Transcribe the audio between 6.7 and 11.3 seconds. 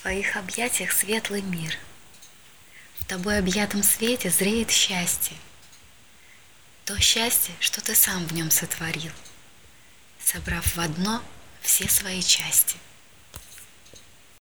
То счастье, что ты сам в нем сотворил, Собрав в одно